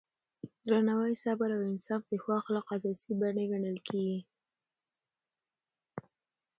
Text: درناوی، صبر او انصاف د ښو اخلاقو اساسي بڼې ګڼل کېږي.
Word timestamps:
درناوی، 0.67 1.13
صبر 1.23 1.49
او 1.55 1.61
انصاف 1.71 2.01
د 2.07 2.13
ښو 2.21 2.29
اخلاقو 2.39 2.73
اساسي 2.75 3.11
بڼې 3.19 3.45
ګڼل 3.51 3.77
کېږي. 3.87 4.19